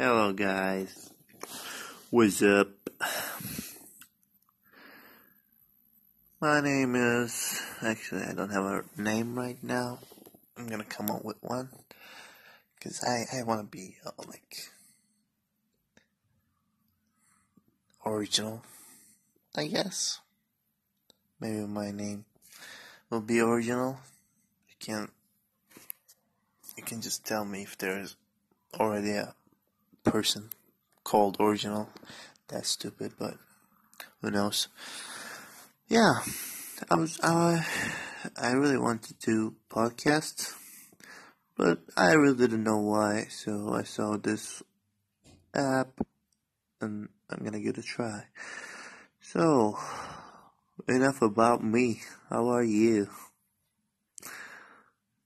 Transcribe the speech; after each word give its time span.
Hello, 0.00 0.32
guys. 0.32 1.10
What's 2.10 2.40
up? 2.40 2.68
My 6.40 6.60
name 6.60 6.94
is. 6.94 7.60
Actually, 7.82 8.22
I 8.22 8.32
don't 8.32 8.52
have 8.52 8.64
a 8.64 8.84
name 8.96 9.36
right 9.36 9.58
now. 9.60 9.98
I'm 10.56 10.68
gonna 10.68 10.84
come 10.84 11.10
up 11.10 11.24
with 11.24 11.38
one. 11.40 11.70
Because 12.76 13.02
I, 13.02 13.38
I 13.38 13.42
want 13.42 13.60
to 13.60 13.66
be, 13.66 13.96
uh, 14.06 14.12
like. 14.28 14.70
Original. 18.06 18.62
I 19.56 19.66
guess. 19.66 20.20
Maybe 21.40 21.66
my 21.66 21.90
name 21.90 22.24
will 23.10 23.20
be 23.20 23.40
original. 23.40 23.98
You 24.68 24.76
can. 24.78 25.08
You 26.76 26.84
can 26.84 27.00
just 27.00 27.26
tell 27.26 27.44
me 27.44 27.62
if 27.62 27.76
there's 27.78 28.14
already 28.78 29.10
a 29.10 29.34
person 30.04 30.50
called 31.04 31.36
original. 31.40 31.88
That's 32.48 32.70
stupid, 32.70 33.12
but 33.18 33.34
who 34.20 34.30
knows? 34.30 34.68
Yeah, 35.88 36.20
I 36.90 36.94
was 36.96 37.18
I 37.22 37.64
I 38.36 38.52
really 38.52 38.78
wanted 38.78 39.18
to 39.20 39.26
do 39.26 39.54
podcast, 39.70 40.54
but 41.56 41.80
I 41.96 42.12
really 42.12 42.36
didn't 42.36 42.64
know 42.64 42.78
why. 42.78 43.26
So 43.30 43.74
I 43.74 43.84
saw 43.84 44.16
this 44.16 44.62
app, 45.54 46.00
and 46.80 47.08
I'm 47.30 47.44
gonna 47.44 47.60
give 47.60 47.78
it 47.78 47.84
a 47.84 47.86
try. 47.86 48.24
So 49.20 49.78
enough 50.88 51.22
about 51.22 51.62
me. 51.62 52.02
How 52.30 52.48
are 52.48 52.64
you? 52.64 53.08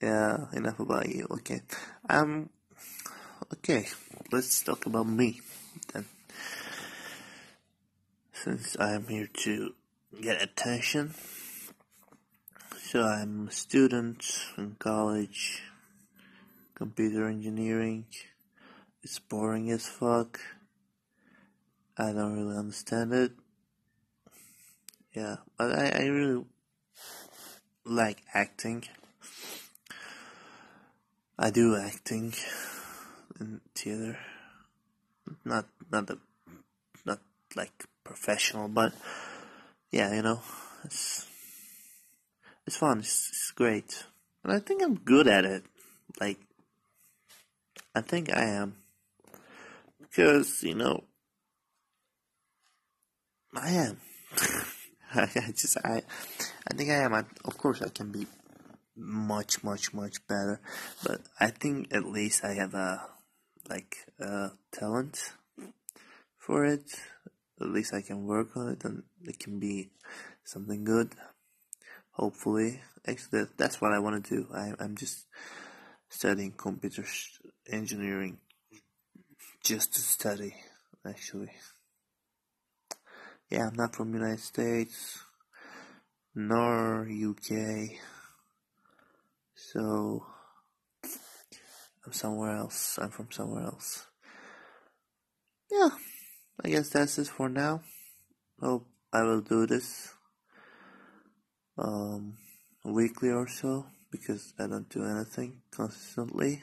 Yeah, 0.00 0.46
enough 0.52 0.80
about 0.80 1.08
you. 1.08 1.26
Okay, 1.30 1.62
um, 2.08 2.50
okay 3.54 3.86
let's 4.32 4.62
talk 4.62 4.86
about 4.86 5.06
me 5.06 5.42
then. 5.92 6.06
Since 8.32 8.78
I'm 8.80 9.06
here 9.06 9.28
to 9.44 9.74
get 10.22 10.42
attention. 10.42 11.12
So 12.78 13.02
I'm 13.02 13.48
a 13.48 13.52
student 13.52 14.24
in 14.56 14.76
college, 14.78 15.62
computer 16.74 17.28
engineering. 17.28 18.06
It's 19.02 19.18
boring 19.18 19.70
as 19.70 19.86
fuck. 19.86 20.40
I 21.98 22.12
don't 22.12 22.34
really 22.34 22.56
understand 22.56 23.12
it. 23.12 23.32
Yeah, 25.14 25.36
but 25.58 25.72
I, 25.78 25.88
I 25.88 26.04
really 26.06 26.44
like 27.84 28.22
acting. 28.32 28.84
I 31.38 31.50
do 31.50 31.76
acting 31.76 32.32
in 33.42 33.60
theater. 33.74 34.18
Not 35.44 35.66
not 35.90 36.06
the 36.06 36.18
not 37.04 37.20
like 37.54 37.84
professional, 38.04 38.68
but 38.68 38.92
yeah, 39.90 40.14
you 40.14 40.22
know, 40.22 40.40
it's 40.84 41.26
it's 42.66 42.76
fun. 42.76 43.00
It's, 43.00 43.28
it's 43.28 43.50
great, 43.52 44.04
and 44.44 44.52
I 44.52 44.58
think 44.58 44.82
I'm 44.82 44.96
good 44.96 45.28
at 45.28 45.44
it. 45.44 45.64
Like, 46.20 46.38
I 47.94 48.00
think 48.00 48.34
I 48.34 48.44
am 48.44 48.76
because 50.00 50.62
you 50.62 50.74
know 50.74 51.04
I 53.54 53.70
am. 53.70 54.00
I 55.14 55.26
just 55.54 55.76
I 55.84 56.02
I 56.68 56.74
think 56.74 56.90
I 56.90 57.04
am. 57.04 57.14
I, 57.14 57.24
of 57.44 57.58
course, 57.58 57.82
I 57.82 57.88
can 57.88 58.10
be 58.10 58.26
much 58.96 59.62
much 59.62 59.92
much 59.94 60.26
better, 60.26 60.60
but 61.04 61.20
I 61.38 61.48
think 61.48 61.92
at 61.94 62.04
least 62.04 62.44
I 62.44 62.54
have 62.54 62.74
a 62.74 63.02
like 63.68 63.96
uh, 64.20 64.50
talent 64.72 65.32
for 66.38 66.64
it. 66.64 66.84
At 67.60 67.68
least 67.68 67.94
I 67.94 68.02
can 68.02 68.26
work 68.26 68.56
on 68.56 68.68
it, 68.68 68.84
and 68.84 69.04
it 69.24 69.38
can 69.38 69.58
be 69.58 69.90
something 70.44 70.84
good. 70.84 71.12
Hopefully, 72.12 72.80
actually, 73.06 73.44
that's 73.56 73.80
what 73.80 73.92
I 73.92 73.98
want 73.98 74.24
to 74.24 74.34
do. 74.36 74.48
I, 74.52 74.72
I'm 74.80 74.96
just 74.96 75.26
studying 76.08 76.52
computer 76.52 77.04
engineering 77.70 78.38
just 79.64 79.94
to 79.94 80.00
study. 80.00 80.54
Actually, 81.06 81.50
yeah, 83.50 83.68
I'm 83.68 83.74
not 83.74 83.94
from 83.94 84.14
United 84.14 84.40
States 84.40 85.18
nor 86.34 87.06
UK, 87.06 87.98
so 89.54 90.24
I'm 92.04 92.12
somewhere 92.12 92.56
else. 92.56 92.98
I'm 93.00 93.10
from 93.10 93.30
somewhere 93.30 93.64
else. 93.64 94.06
Yeah, 95.70 95.90
I 96.64 96.68
guess 96.68 96.90
that's 96.90 97.18
it 97.18 97.28
for 97.28 97.48
now. 97.48 97.82
Hope 98.60 98.86
I 99.12 99.22
will 99.22 99.40
do 99.40 99.66
this 99.66 100.14
um, 101.78 102.36
weekly 102.84 103.30
or 103.30 103.48
so 103.48 103.86
because 104.10 104.52
I 104.58 104.66
don't 104.66 104.88
do 104.88 105.04
anything 105.04 105.62
consistently. 105.70 106.62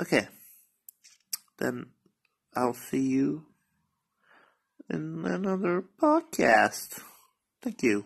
Okay, 0.00 0.26
then 1.58 1.86
I'll 2.54 2.74
see 2.74 3.02
you 3.02 3.46
in 4.88 5.24
another 5.26 5.84
podcast. 6.00 7.00
Thank 7.60 7.82
you. 7.82 8.04